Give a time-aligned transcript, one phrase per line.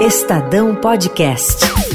[0.00, 1.89] Estadão Podcast.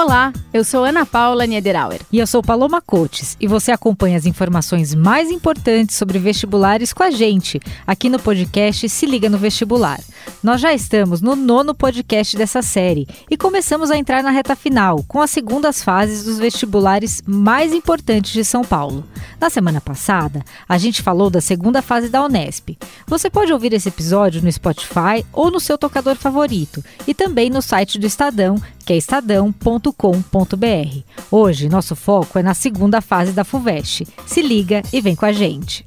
[0.00, 2.00] Olá, eu sou Ana Paula Niederauer.
[2.12, 3.36] E eu sou Paloma Coates.
[3.40, 8.88] E você acompanha as informações mais importantes sobre vestibulares com a gente, aqui no podcast
[8.88, 9.98] Se Liga no Vestibular.
[10.40, 15.02] Nós já estamos no nono podcast dessa série e começamos a entrar na reta final,
[15.08, 19.04] com as segundas fases dos vestibulares mais importantes de São Paulo.
[19.40, 22.78] Na semana passada, a gente falou da segunda fase da Unesp.
[23.04, 27.60] Você pode ouvir esse episódio no Spotify ou no seu tocador favorito e também no
[27.60, 31.02] site do Estadão, que é estadão.com www.fuvest.com.br.
[31.30, 34.06] Hoje, nosso foco é na segunda fase da FUVEST.
[34.26, 35.84] Se liga e vem com a gente.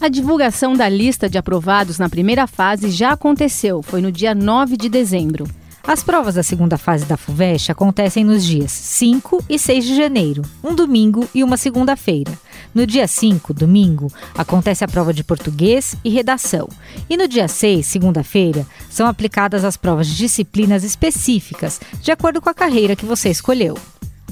[0.00, 4.76] A divulgação da lista de aprovados na primeira fase já aconteceu, foi no dia 9
[4.76, 5.44] de dezembro.
[5.82, 10.42] As provas da segunda fase da FUVEST acontecem nos dias 5 e 6 de janeiro,
[10.62, 12.30] um domingo e uma segunda-feira.
[12.78, 14.06] No dia 5, domingo,
[14.36, 16.68] acontece a prova de português e redação.
[17.10, 22.48] E no dia 6, segunda-feira, são aplicadas as provas de disciplinas específicas, de acordo com
[22.48, 23.76] a carreira que você escolheu.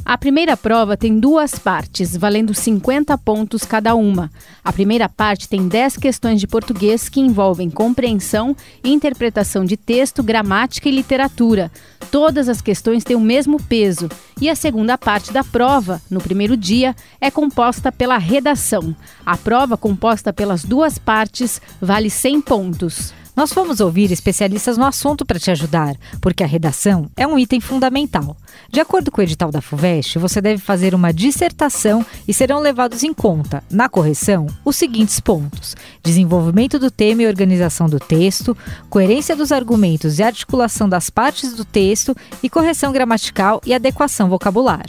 [0.08, 4.30] A primeira prova tem duas partes, valendo 50 pontos cada uma.
[4.62, 10.88] A primeira parte tem 10 questões de português que envolvem compreensão, interpretação de texto, gramática
[10.88, 11.72] e literatura.
[12.08, 14.08] Todas as questões têm o mesmo peso.
[14.40, 18.94] E a segunda parte da prova, no primeiro dia, é composta pela redação.
[19.24, 23.12] A prova, composta pelas duas partes, vale 100 pontos.
[23.36, 27.60] Nós fomos ouvir especialistas no assunto para te ajudar, porque a redação é um item
[27.60, 28.34] fundamental.
[28.70, 33.02] De acordo com o edital da FUVEST, você deve fazer uma dissertação e serão levados
[33.02, 38.56] em conta, na correção, os seguintes pontos: desenvolvimento do tema e organização do texto,
[38.88, 44.86] coerência dos argumentos e articulação das partes do texto e correção gramatical e adequação vocabular.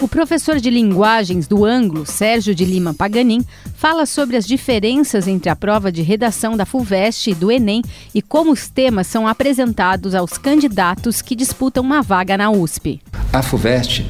[0.00, 3.44] O professor de linguagens do Anglo, Sérgio de Lima Paganin,
[3.76, 7.82] fala sobre as diferenças entre a prova de redação da FUVEST e do Enem
[8.14, 12.98] e como os temas são apresentados aos candidatos que disputam uma vaga na USP.
[13.30, 14.06] A FUVEST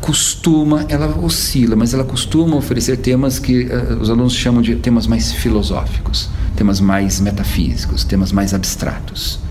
[0.00, 5.06] costuma, ela oscila, mas ela costuma oferecer temas que uh, os alunos chamam de temas
[5.06, 9.45] mais filosóficos, temas mais metafísicos, temas mais abstratos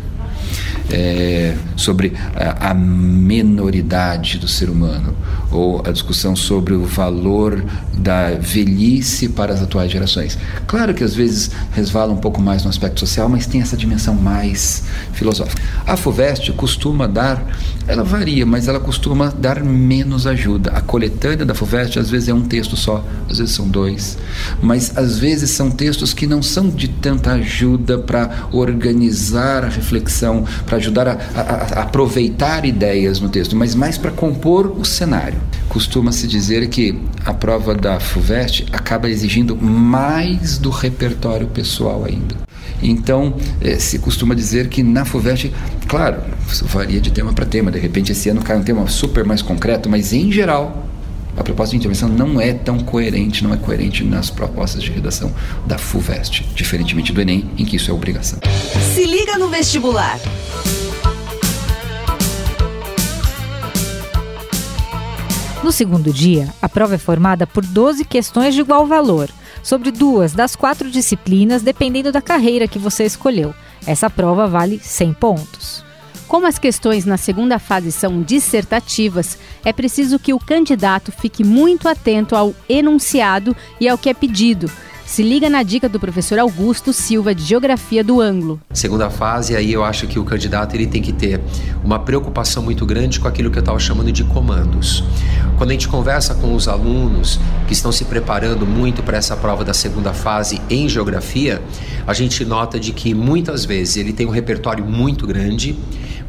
[0.91, 5.15] é, sobre a, a menoridade do ser humano,
[5.51, 7.63] ou a discussão sobre o valor
[7.97, 10.37] da velhice para as atuais gerações.
[10.67, 14.13] Claro que às vezes resvala um pouco mais no aspecto social, mas tem essa dimensão
[14.13, 14.83] mais
[15.13, 15.61] filosófica.
[15.85, 17.45] A FUVEST costuma dar,
[17.87, 20.71] ela varia, mas ela costuma dar menos ajuda.
[20.71, 24.17] A coletânea da FUVEST às vezes é um texto só, às vezes são dois,
[24.61, 30.44] mas às vezes são textos que não são de tanta ajuda para organizar a reflexão,
[30.65, 35.39] para ajudar a, a, a, aproveitar ideias no texto, mas mais para compor o cenário.
[35.69, 42.35] Costuma-se dizer que a prova da FUVEST acaba exigindo mais do repertório pessoal ainda.
[42.81, 45.51] Então, eh, se costuma dizer que na FUVEST,
[45.87, 46.21] claro,
[46.63, 49.89] varia de tema para tema, de repente esse ano cai um tema super mais concreto,
[49.89, 50.87] mas em geral,
[51.37, 55.33] a proposta de intervenção não é tão coerente, não é coerente nas propostas de redação
[55.65, 58.39] da FUVEST, diferentemente do Enem, em que isso é obrigação.
[58.93, 60.19] Se liga no vestibular.
[65.63, 69.29] No segundo dia, a prova é formada por 12 questões de igual valor,
[69.63, 73.53] sobre duas das quatro disciplinas, dependendo da carreira que você escolheu.
[73.85, 75.84] Essa prova vale 100 pontos.
[76.27, 81.87] Como as questões na segunda fase são dissertativas, é preciso que o candidato fique muito
[81.87, 84.69] atento ao enunciado e ao que é pedido,
[85.05, 88.59] se liga na dica do professor Augusto Silva de Geografia do Ângulo.
[88.73, 91.39] Segunda fase, aí eu acho que o candidato ele tem que ter
[91.83, 95.03] uma preocupação muito grande com aquilo que eu estava chamando de comandos.
[95.57, 99.63] Quando a gente conversa com os alunos que estão se preparando muito para essa prova
[99.63, 101.61] da segunda fase em geografia,
[102.05, 105.77] a gente nota de que muitas vezes ele tem um repertório muito grande,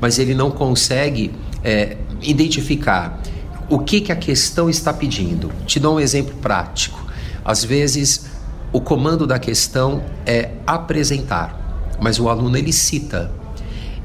[0.00, 3.20] mas ele não consegue é, identificar
[3.68, 5.50] o que, que a questão está pedindo.
[5.66, 7.04] Te dou um exemplo prático.
[7.44, 8.26] Às vezes
[8.72, 13.30] o comando da questão é apresentar, mas o aluno ele cita.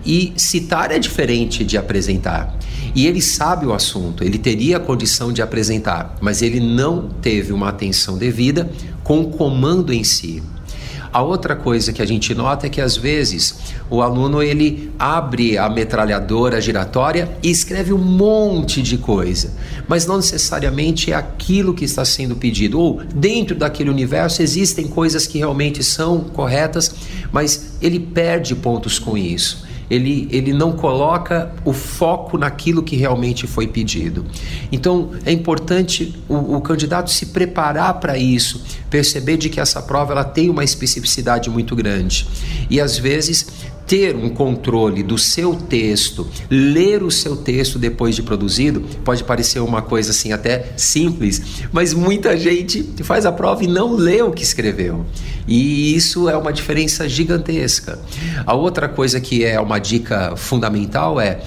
[0.04, 2.56] E citar é diferente de apresentar.
[2.96, 7.54] E ele sabe o assunto, ele teria a condição de apresentar, mas ele não teve
[7.54, 8.70] uma atenção devida
[9.04, 10.42] com o comando em si.
[11.14, 13.56] A outra coisa que a gente nota é que às vezes
[13.90, 19.52] o aluno ele abre a metralhadora giratória e escreve um monte de coisa,
[19.90, 22.80] mas não necessariamente é aquilo que está sendo pedido.
[22.80, 26.96] Ou dentro daquele universo existem coisas que realmente são corretas,
[27.32, 29.70] mas ele perde pontos com isso.
[29.92, 34.26] Ele, ele não coloca o foco naquilo que realmente foi pedido.
[34.72, 40.14] Então é importante o, o candidato se preparar para isso, perceber de que essa prova
[40.14, 42.26] ela tem uma especificidade muito grande
[42.70, 43.48] e às vezes
[43.86, 49.60] ter um controle do seu texto, ler o seu texto depois de produzido, pode parecer
[49.60, 54.32] uma coisa assim até simples, mas muita gente faz a prova e não lê o
[54.32, 55.06] que escreveu.
[55.52, 58.00] E isso é uma diferença gigantesca.
[58.46, 61.42] A outra coisa que é uma dica fundamental é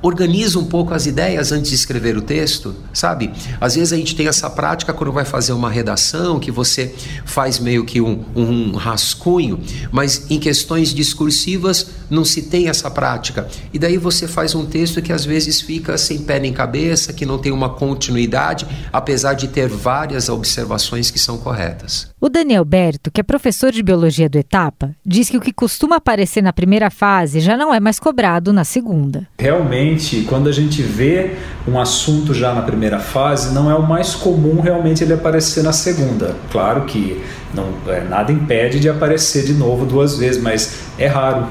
[0.00, 3.32] organiza um pouco as ideias antes de escrever o texto, sabe?
[3.58, 6.94] Às vezes a gente tem essa prática quando vai fazer uma redação, que você
[7.24, 9.58] faz meio que um, um rascunho,
[9.90, 13.46] mas em questões discursivas não se tem essa prática.
[13.72, 17.26] E daí você faz um texto que às vezes fica sem pé nem cabeça, que
[17.26, 22.08] não tem uma continuidade, apesar de ter várias observações que são corretas.
[22.20, 25.96] O Daniel Berto, que é professor de biologia do Etapa, diz que o que costuma
[25.96, 29.26] aparecer na primeira fase já não é mais cobrado na segunda.
[29.38, 31.36] Realmente, quando a gente vê
[31.66, 35.72] um assunto já na primeira fase, não é o mais comum realmente ele aparecer na
[35.72, 36.34] segunda.
[36.50, 37.22] Claro que
[37.54, 41.46] não, é, nada impede de aparecer de novo duas vezes, mas é raro.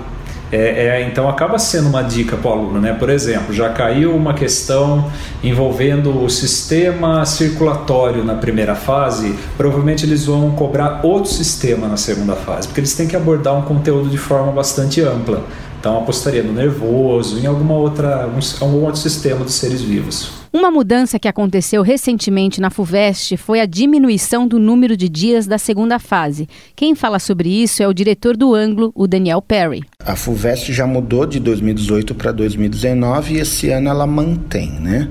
[0.56, 2.94] É, é, então acaba sendo uma dica para o aluno, né?
[2.94, 5.12] Por exemplo, já caiu uma questão
[5.44, 12.36] envolvendo o sistema circulatório na primeira fase, provavelmente eles vão cobrar outro sistema na segunda
[12.36, 15.44] fase, porque eles têm que abordar um conteúdo de forma bastante ampla.
[15.80, 20.43] Então apostaria no nervoso, em alguma outra, um, algum outro sistema dos seres vivos.
[20.56, 25.58] Uma mudança que aconteceu recentemente na FUVEST foi a diminuição do número de dias da
[25.58, 26.48] segunda fase.
[26.76, 29.82] Quem fala sobre isso é o diretor do ângulo, o Daniel Perry.
[30.00, 35.10] A FUVEST já mudou de 2018 para 2019 e esse ano ela mantém, né?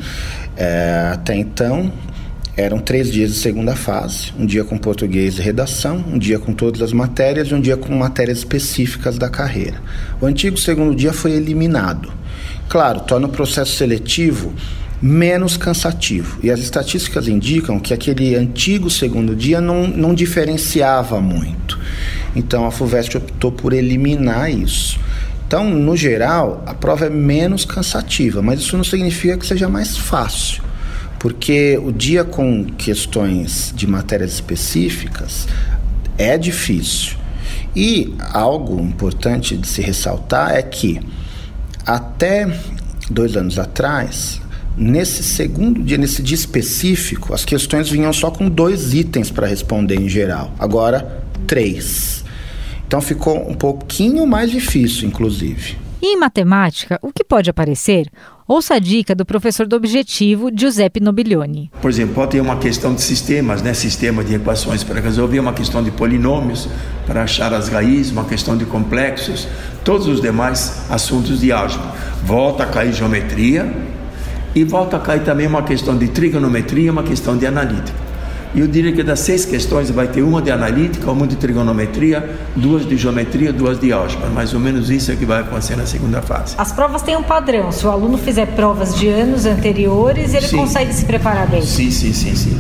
[0.57, 1.91] É, até então,
[2.57, 6.55] eram três dias de segunda fase: um dia com português e redação, um dia com
[6.55, 9.83] todas as matérias e um dia com matérias específicas da carreira.
[10.21, 12.13] O antigo segundo dia foi eliminado.
[12.69, 14.55] Claro, torna o processo seletivo
[15.03, 16.39] menos cansativo.
[16.43, 21.79] E as estatísticas indicam que aquele antigo segundo dia não, não diferenciava muito.
[22.37, 25.01] Então a FUVEST optou por eliminar isso.
[25.47, 29.99] Então, no geral, a prova é menos cansativa, mas isso não significa que seja mais
[29.99, 30.63] fácil,
[31.19, 35.47] porque o dia com questões de matérias específicas
[36.17, 37.19] é difícil.
[37.77, 41.01] E algo importante de se ressaltar é que
[41.85, 42.51] até
[43.11, 44.41] dois anos atrás,
[44.77, 50.01] Nesse segundo dia, nesse dia específico, as questões vinham só com dois itens para responder
[50.01, 50.53] em geral.
[50.59, 52.25] Agora, três.
[52.87, 55.77] Então ficou um pouquinho mais difícil, inclusive.
[56.01, 58.09] E em matemática, o que pode aparecer?
[58.49, 61.71] Ouça a dica do professor do Objetivo, Giuseppe Nobilioni.
[61.81, 63.73] Por exemplo, pode ter uma questão de sistemas, né?
[63.73, 66.69] sistema de equações para resolver, uma questão de polinômios
[67.07, 69.47] para achar as raízes, uma questão de complexos,
[69.85, 71.93] todos os demais assuntos de álgebra.
[72.25, 73.73] Volta a cair geometria,
[74.55, 78.13] e volta a cair também uma questão de trigonometria, uma questão de analítica.
[78.55, 82.39] E eu diria que das seis questões vai ter uma de analítica, uma de trigonometria,
[82.55, 84.29] duas de geometria, duas de álgebra.
[84.29, 86.55] Mais ou menos isso é que vai acontecer na segunda fase.
[86.59, 87.73] As provas têm um padrão.
[87.73, 90.59] Se o aluno fizer provas de anos anteriores, ele sim.
[90.59, 91.63] consegue se preparar bem.
[91.63, 92.55] Sim, sim, sim, sim.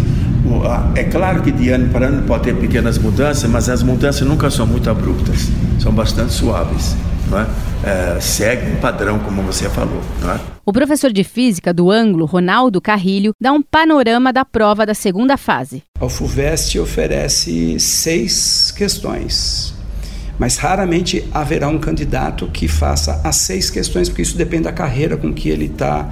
[0.94, 4.50] É claro que de ano para ano pode ter pequenas mudanças, mas as mudanças nunca
[4.50, 5.48] são muito abruptas,
[5.78, 6.96] são bastante suaves.
[7.32, 7.46] Não é?
[7.82, 10.02] É, segue um padrão, como você falou.
[10.20, 10.40] Não é?
[10.66, 15.38] O professor de física do ângulo, Ronaldo Carrilho, dá um panorama da prova da segunda
[15.38, 15.82] fase.
[15.98, 19.74] A FUVEST oferece seis questões,
[20.38, 25.16] mas raramente haverá um candidato que faça as seis questões, porque isso depende da carreira
[25.16, 26.10] com que ele está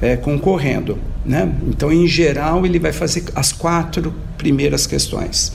[0.00, 0.98] é, concorrendo.
[1.26, 1.52] Né?
[1.66, 5.52] Então, em geral, ele vai fazer as quatro primeiras questões.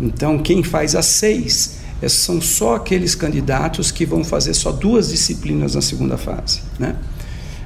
[0.00, 5.74] Então, quem faz as seis são só aqueles candidatos que vão fazer só duas disciplinas
[5.74, 6.62] na segunda fase.
[6.78, 6.96] Né?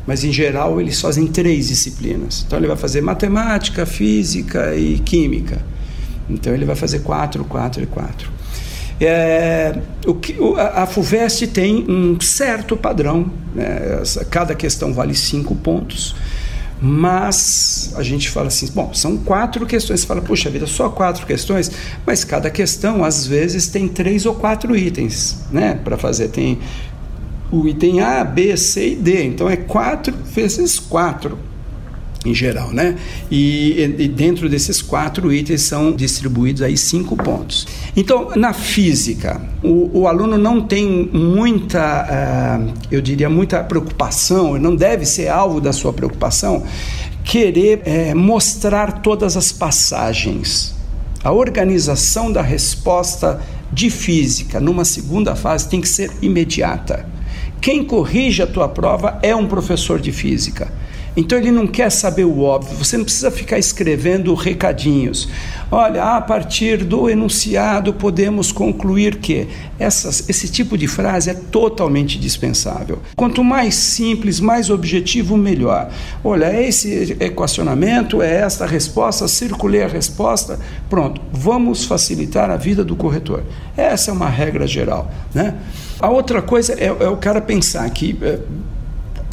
[0.07, 2.45] mas em geral eles fazem três disciplinas.
[2.47, 5.59] Então ele vai fazer matemática, física e química.
[6.29, 8.33] Então ele vai fazer quatro, quatro e quatro.
[9.01, 9.77] É,
[10.07, 14.03] o que, a FUVEST tem um certo padrão, né?
[14.31, 16.15] cada questão vale cinco pontos,
[16.81, 20.01] mas a gente fala assim: bom, são quatro questões.
[20.01, 21.71] Você fala, puxa vida, só quatro questões,
[22.07, 26.29] mas cada questão às vezes tem três ou quatro itens né, para fazer.
[26.29, 26.59] Tem
[27.51, 29.25] o item A, B, C e D.
[29.25, 31.39] Então é 4 vezes 4
[32.25, 32.97] em geral, né?
[33.31, 37.67] E, e, dentro desses quatro itens são distribuídos aí cinco pontos.
[37.97, 42.07] Então, na física, o, o aluno não tem muita,
[42.59, 46.65] uh, eu diria, muita preocupação, não deve ser alvo da sua preocupação,
[47.23, 50.75] querer uh, mostrar todas as passagens.
[51.23, 53.41] A organização da resposta
[53.73, 57.15] de física numa segunda fase tem que ser imediata
[57.65, 60.71] quem corrige a tua prova é um professor de física.
[61.17, 65.29] Então ele não quer saber o óbvio, você não precisa ficar escrevendo recadinhos.
[65.71, 72.19] Olha, a partir do enunciado podemos concluir que essas, esse tipo de frase é totalmente
[72.19, 72.99] dispensável.
[73.17, 75.91] Quanto mais simples, mais objetivo, melhor.
[76.23, 82.97] Olha, esse equacionamento, é esta resposta, circulei a resposta, pronto, vamos facilitar a vida do
[82.97, 83.43] corretor.
[83.77, 85.11] Essa é uma regra geral.
[85.33, 85.55] Né?
[86.01, 88.17] A outra coisa é, é o cara pensar que.
[88.23, 88.39] É,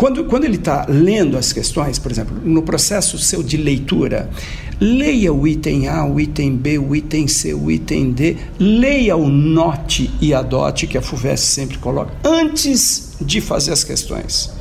[0.01, 4.31] quando, quando ele está lendo as questões, por exemplo, no processo seu de leitura,
[4.79, 9.29] leia o item A, o item B, o item C, o item D, leia o
[9.29, 14.51] note e adote que a FUVEST sempre coloca, antes de fazer as questões.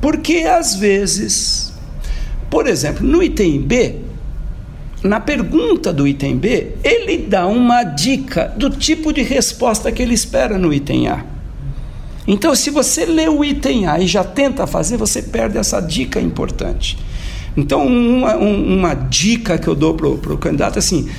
[0.00, 1.74] Porque às vezes,
[2.48, 3.96] por exemplo, no item B,
[5.04, 10.14] na pergunta do item B, ele dá uma dica do tipo de resposta que ele
[10.14, 11.29] espera no item A.
[12.32, 16.20] Então, se você lê o item A e já tenta fazer, você perde essa dica
[16.20, 16.96] importante.
[17.56, 21.10] Então, uma, uma dica que eu dou para o candidato é assim: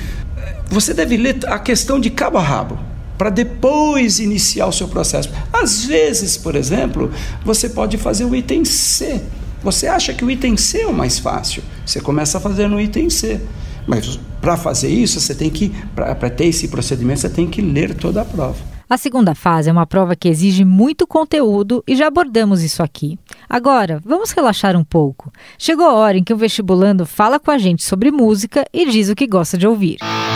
[0.70, 2.80] você deve ler a questão de cabo a rabo
[3.18, 5.30] para depois iniciar o seu processo.
[5.52, 7.12] Às vezes, por exemplo,
[7.44, 9.22] você pode fazer o item C.
[9.62, 11.62] Você acha que o item C é o mais fácil.
[11.86, 13.42] Você começa a fazer no item C.
[13.86, 17.96] Mas para fazer isso, você tem que, para ter esse procedimento, você tem que ler
[17.96, 18.71] toda a prova.
[18.92, 23.18] A segunda fase é uma prova que exige muito conteúdo e já abordamos isso aqui.
[23.48, 25.32] Agora, vamos relaxar um pouco.
[25.58, 29.08] Chegou a hora em que o vestibulando fala com a gente sobre música e diz
[29.08, 29.96] o que gosta de ouvir.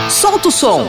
[0.09, 0.87] Solta o som!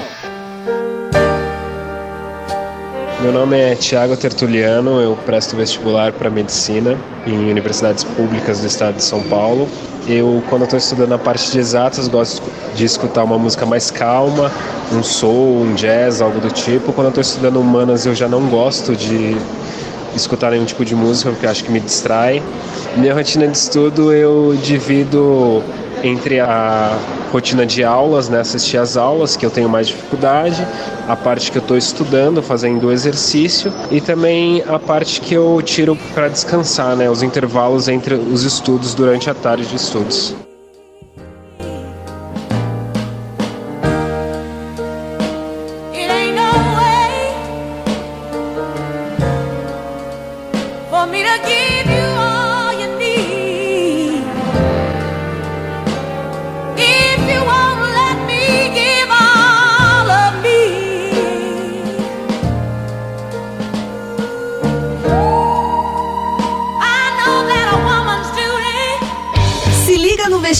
[3.19, 8.97] Meu nome é Tiago Tertuliano, eu presto vestibular para medicina em universidades públicas do estado
[8.97, 9.67] de São Paulo.
[10.07, 12.43] Eu, quando estou estudando a parte de exatas, gosto
[12.75, 14.53] de escutar uma música mais calma,
[14.93, 16.93] um soul, um jazz, algo do tipo.
[16.93, 19.35] Quando estou estudando humanas, eu já não gosto de
[20.15, 22.43] escutar nenhum tipo de música porque acho que me distrai.
[22.99, 25.63] Minha rotina de estudo eu divido
[26.03, 26.99] entre a
[27.33, 30.67] rotina de aulas, né, assistir às aulas, que eu tenho mais dificuldade,
[31.09, 35.97] a parte que eu estou estudando, fazendo exercício, e também a parte que eu tiro
[36.15, 40.46] para descansar, né, os intervalos entre os estudos durante a tarde de estudos.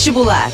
[0.07, 0.49] Vestibular.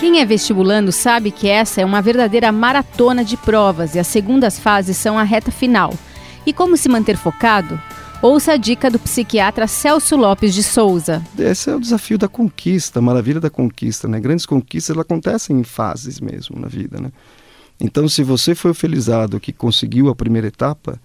[0.00, 4.58] Quem é vestibulando sabe que essa é uma verdadeira maratona de provas e as segundas
[4.58, 5.92] fases são a reta final.
[6.46, 7.78] E como se manter focado?
[8.22, 11.22] Ouça a dica do psiquiatra Celso Lopes de Souza.
[11.38, 14.18] Esse é o desafio da conquista, a maravilha da conquista, né?
[14.18, 17.12] Grandes conquistas elas acontecem em fases mesmo na vida, né?
[17.78, 20.98] Então, se você foi o felizado que conseguiu a primeira etapa,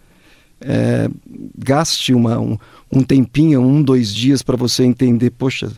[0.62, 1.10] é,
[1.58, 2.58] gaste uma, um,
[2.92, 5.72] um tempinho, um, dois dias para você entender, poxa,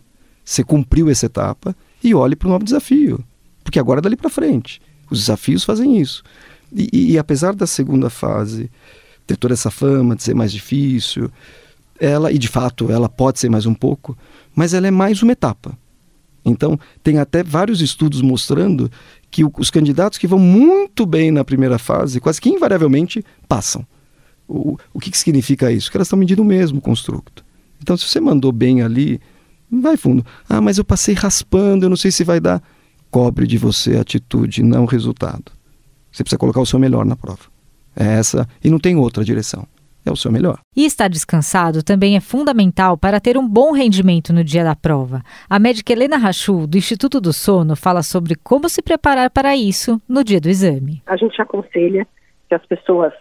[0.44, 3.24] você cumpriu essa etapa e olhe para o novo desafio,
[3.64, 4.82] porque agora é dali para frente.
[5.10, 6.24] Os desafios fazem isso.
[6.74, 8.70] E, e, e, apesar da segunda fase
[9.26, 11.32] ter toda essa fama de ser mais difícil,
[12.00, 14.18] ela, e de fato ela pode ser mais um pouco,
[14.54, 15.78] mas ela é mais uma etapa.
[16.44, 18.92] Então, tem até vários estudos mostrando
[19.32, 23.86] que o, os candidatos que vão muito bem na primeira fase, quase que invariavelmente passam.
[24.48, 25.90] O, o que, que significa isso?
[25.90, 27.46] Que elas estão medindo o mesmo construto.
[27.82, 29.20] Então, se você mandou bem ali,
[29.72, 30.26] vai fundo.
[30.48, 32.62] Ah, mas eu passei raspando, eu não sei se vai dar.
[33.10, 35.52] Cobre de você a atitude, não o resultado.
[36.12, 37.42] Você precisa colocar o seu melhor na prova.
[37.96, 39.68] É essa, e não tem outra direção.
[40.06, 40.60] É o seu melhor.
[40.76, 45.24] E estar descansado também é fundamental para ter um bom rendimento no dia da prova.
[45.50, 50.02] A médica Helena Rachu, do Instituto do Sono, fala sobre como se preparar para isso
[50.08, 51.02] no dia do exame.
[51.06, 52.06] A gente aconselha
[52.50, 53.14] que as pessoas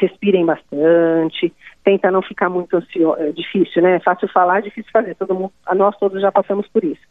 [0.00, 1.52] respirem bastante,
[1.84, 3.96] tenta não ficar muito ansioso, é difícil, né?
[3.96, 7.02] É fácil falar, difícil fazer, todo mundo, nós todos já passamos por isso.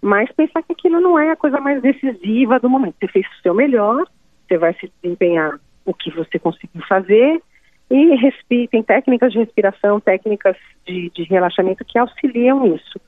[0.00, 2.96] Mas pensar que aquilo não é a coisa mais decisiva do momento.
[3.00, 4.04] Você fez o seu melhor,
[4.46, 7.42] você vai se desempenhar o que você conseguiu fazer
[7.90, 10.56] e respire, tem técnicas de respiração, técnicas
[10.86, 13.00] de, de relaxamento que auxiliam isso.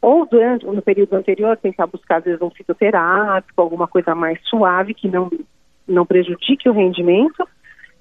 [0.00, 4.94] Ou durante, no período anterior, tentar buscar, às vezes, um fitoterápico, alguma coisa mais suave
[4.94, 5.30] que não,
[5.86, 7.46] não prejudique o rendimento,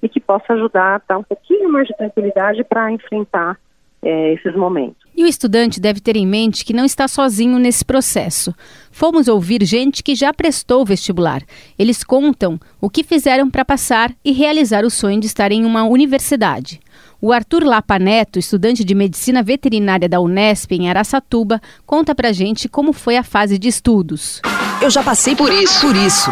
[0.01, 3.57] e que possa ajudar a dar um pouquinho mais de tranquilidade para enfrentar
[4.01, 4.97] é, esses momentos.
[5.15, 8.53] E o estudante deve ter em mente que não está sozinho nesse processo.
[8.91, 11.41] Fomos ouvir gente que já prestou o vestibular.
[11.77, 15.83] Eles contam o que fizeram para passar e realizar o sonho de estar em uma
[15.83, 16.79] universidade.
[17.21, 22.69] O Arthur Lapa Neto, estudante de medicina veterinária da Unesp em Araçatuba, conta pra gente
[22.69, 24.41] como foi a fase de estudos.
[24.81, 26.31] Eu já passei por isso, por isso.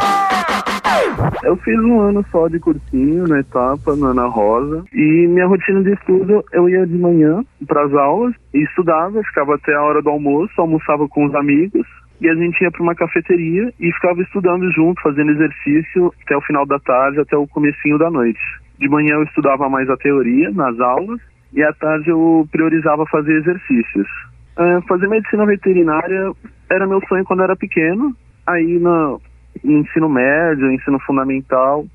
[1.44, 5.84] Eu fiz um ano só de cursinho na etapa, na Ana Rosa, e minha rotina
[5.84, 10.02] de estudo, eu ia de manhã para as aulas e estudava, ficava até a hora
[10.02, 11.86] do almoço, almoçava com os amigos,
[12.20, 16.42] e a gente ia para uma cafeteria e ficava estudando junto, fazendo exercício até o
[16.42, 18.40] final da tarde, até o comecinho da noite.
[18.80, 21.20] De manhã eu estudava mais a teoria nas aulas
[21.54, 24.08] e à tarde eu priorizava fazer exercícios.
[24.58, 26.32] Uh, fazer medicina veterinária
[26.70, 28.16] era meu sonho quando era pequeno.
[28.46, 29.22] Aí no
[29.64, 31.86] ensino médio, ensino fundamental,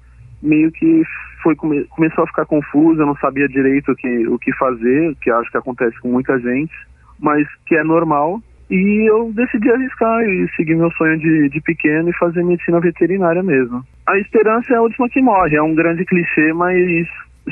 [0.42, 1.02] meio que
[1.42, 5.16] foi come, começou a ficar confuso, eu não sabia direito o que, o que fazer,
[5.20, 6.72] que acho que acontece com muita gente,
[7.18, 8.40] mas que é normal.
[8.70, 13.42] E eu decidi arriscar e seguir meu sonho de, de pequeno e fazer medicina veterinária
[13.42, 13.84] mesmo.
[14.06, 17.06] A esperança é a última que morre, é um grande clichê, mas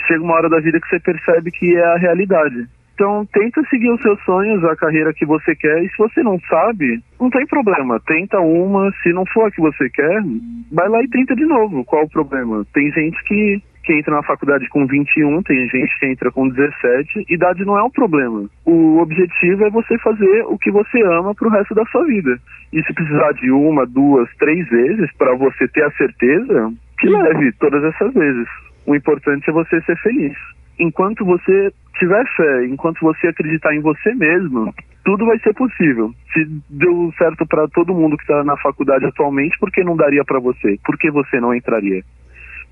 [0.06, 2.66] chega uma hora da vida que você percebe que é a realidade.
[3.00, 6.38] Então, tenta seguir os seus sonhos, a carreira que você quer, e se você não
[6.40, 7.98] sabe, não tem problema.
[8.06, 10.22] Tenta uma, se não for a que você quer,
[10.70, 11.82] vai lá e tenta de novo.
[11.82, 12.62] Qual o problema?
[12.74, 17.24] Tem gente que que entra na faculdade com 21, tem gente que entra com 17.
[17.30, 18.44] Idade não é um problema.
[18.66, 22.38] O objetivo é você fazer o que você ama pro resto da sua vida.
[22.74, 27.52] E se precisar de uma, duas, três vezes para você ter a certeza, que leve
[27.52, 28.46] todas essas vezes.
[28.86, 30.36] O importante é você ser feliz.
[30.80, 36.10] Enquanto você tiver fé, enquanto você acreditar em você mesmo, tudo vai ser possível.
[36.32, 40.24] Se deu certo para todo mundo que está na faculdade atualmente, por que não daria
[40.24, 40.78] para você?
[40.82, 42.02] Por que você não entraria?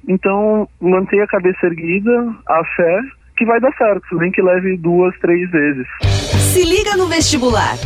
[0.09, 3.00] Então, mantenha a cabeça erguida, a fé,
[3.37, 5.87] que vai dar certo, nem que leve duas, três vezes.
[6.55, 7.77] Se liga no vestibular.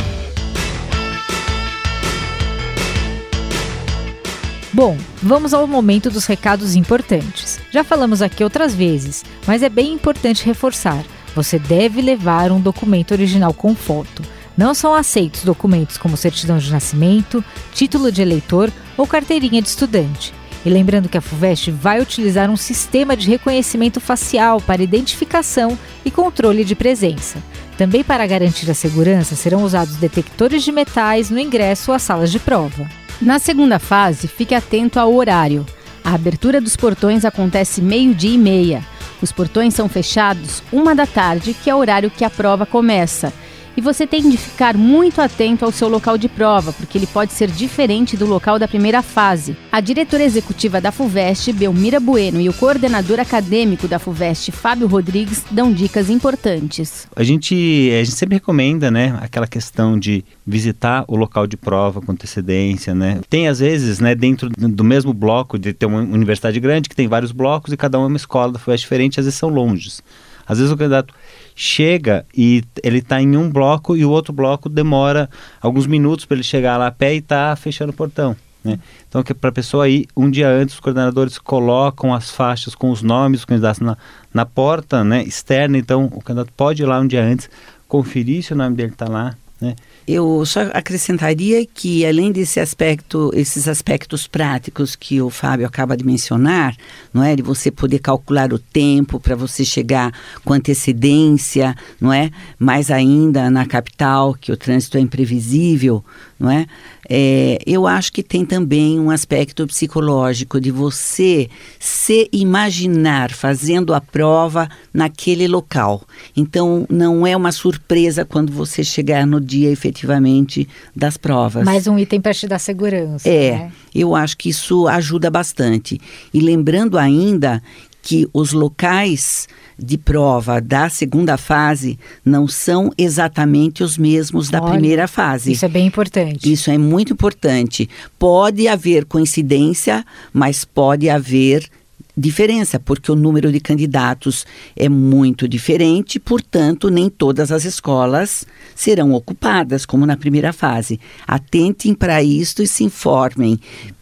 [4.73, 7.52] Bom, vamos ao momento dos recados importantes.
[7.73, 11.03] Já falamos aqui outras vezes, mas é bem importante reforçar.
[11.33, 14.21] Você deve levar um documento original com foto.
[14.55, 20.31] Não são aceitos documentos como certidão de nascimento, título de eleitor ou carteirinha de estudante.
[20.63, 26.11] E lembrando que a FUVEST vai utilizar um sistema de reconhecimento facial para identificação e
[26.11, 27.39] controle de presença.
[27.75, 32.37] Também para garantir a segurança, serão usados detectores de metais no ingresso às salas de
[32.37, 32.87] prova.
[33.19, 35.65] Na segunda fase, fique atento ao horário.
[36.03, 38.85] A abertura dos portões acontece meio-dia e meia.
[39.21, 43.31] Os portões são fechados uma da tarde, que é o horário que a prova começa,
[43.75, 47.33] e você tem de ficar muito atento ao seu local de prova, porque ele pode
[47.33, 49.55] ser diferente do local da primeira fase.
[49.71, 55.43] A diretora executiva da FUVEST, Belmira Bueno, e o coordenador acadêmico da FUVEST, Fábio Rodrigues,
[55.49, 57.07] dão dicas importantes.
[57.15, 62.01] A gente, a gente sempre recomenda, né, aquela questão de visitar o local de prova
[62.01, 63.21] com antecedência, né?
[63.29, 67.07] Tem às vezes, né, dentro do mesmo bloco, de ter uma universidade grande que tem
[67.07, 70.01] vários blocos e cada uma é uma escola da FUVEST diferente, às vezes são longes.
[70.45, 71.13] Às vezes o candidato
[71.55, 75.29] chega e ele está em um bloco e o outro bloco demora
[75.61, 78.35] alguns minutos para ele chegar lá a pé e está fechando o portão.
[78.63, 78.79] Né?
[79.07, 83.01] Então, para a pessoa ir um dia antes, os coordenadores colocam as faixas com os
[83.01, 83.97] nomes dos candidatos na,
[84.33, 85.77] na porta né, externa.
[85.77, 87.49] Então, o candidato pode ir lá um dia antes,
[87.87, 89.35] conferir se o nome dele está lá.
[89.59, 89.75] Né?
[90.07, 96.05] Eu só acrescentaria que, além desse aspecto, esses aspectos práticos que o Fábio acaba de
[96.05, 96.75] mencionar,
[97.13, 100.11] não é, de você poder calcular o tempo para você chegar
[100.43, 102.31] com antecedência, não é?
[102.59, 106.03] Mais ainda na capital, que o trânsito é imprevisível,
[106.37, 106.67] não é?
[107.09, 107.57] É?
[107.65, 114.69] eu acho que tem também um aspecto psicológico de você se imaginar fazendo a prova
[114.93, 116.01] naquele local.
[116.35, 121.65] Então, não é uma surpresa quando você chegar no dia efetivamente das provas.
[121.65, 123.27] Mais um item para te dar segurança.
[123.27, 123.71] É, né?
[123.93, 125.99] eu acho que isso ajuda bastante.
[126.33, 127.61] E lembrando ainda
[128.01, 134.71] que os locais de prova da segunda fase não são exatamente os mesmos da Olha,
[134.71, 135.51] primeira fase.
[135.51, 136.51] Isso é bem importante.
[136.51, 137.89] Isso é muito importante.
[138.17, 141.69] Pode haver coincidência, mas pode haver
[142.15, 149.13] diferença, porque o número de candidatos é muito diferente, portanto, nem todas as escolas serão
[149.13, 150.99] ocupadas, como na primeira fase.
[151.27, 153.59] Atentem para isto e se informem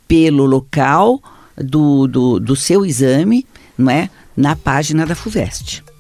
[0.08, 1.22] pelo local
[1.58, 3.46] do, do, do seu exame,
[3.78, 4.10] não é?
[4.36, 5.91] Na página da FUVEST.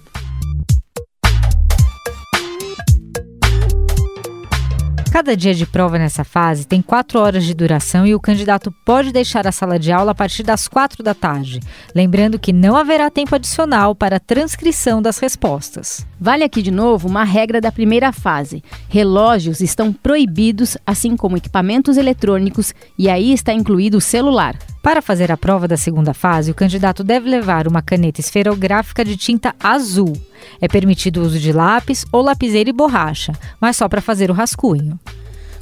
[5.11, 9.11] Cada dia de prova nessa fase tem quatro horas de duração e o candidato pode
[9.11, 11.59] deixar a sala de aula a partir das quatro da tarde.
[11.93, 16.07] Lembrando que não haverá tempo adicional para a transcrição das respostas.
[16.17, 21.97] Vale aqui de novo uma regra da primeira fase: relógios estão proibidos, assim como equipamentos
[21.97, 24.57] eletrônicos, e aí está incluído o celular.
[24.81, 29.17] Para fazer a prova da segunda fase, o candidato deve levar uma caneta esferográfica de
[29.17, 30.13] tinta azul.
[30.59, 34.33] É permitido o uso de lápis ou lapiseira e borracha, mas só para fazer o
[34.33, 34.99] rascunho.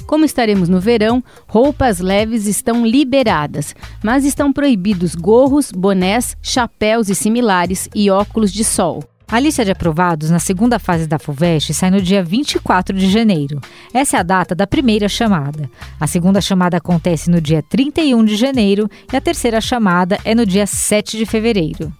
[0.06, 7.14] Como estaremos no verão, roupas leves estão liberadas, mas estão proibidos gorros, bonés, chapéus e
[7.14, 9.04] similares e óculos de sol.
[9.30, 13.60] A lista de aprovados na segunda fase da FUVEST sai no dia 24 de janeiro.
[13.94, 15.70] Essa é a data da primeira chamada.
[16.00, 20.44] A segunda chamada acontece no dia 31 de janeiro e a terceira chamada é no
[20.44, 21.92] dia 7 de fevereiro.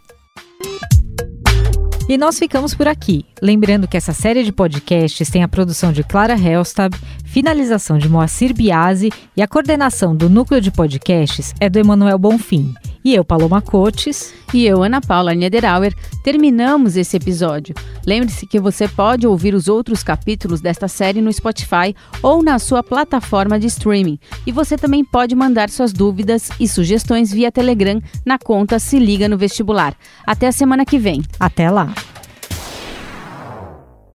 [2.11, 3.25] E nós ficamos por aqui.
[3.41, 6.93] Lembrando que essa série de podcasts tem a produção de Clara Helstab,
[7.25, 12.75] finalização de Moacir Biasi e a coordenação do núcleo de podcasts é do Emanuel Bonfim.
[13.05, 14.35] E eu, Paloma Cotes.
[14.53, 17.75] E eu, Ana Paula Niederauer, terminamos esse episódio.
[18.07, 22.83] Lembre-se que você pode ouvir os outros capítulos desta série no Spotify ou na sua
[22.83, 24.19] plataforma de streaming.
[24.47, 29.29] E você também pode mandar suas dúvidas e sugestões via Telegram na conta Se Liga
[29.29, 29.95] no Vestibular.
[30.27, 31.23] Até a semana que vem.
[31.39, 31.95] Até lá!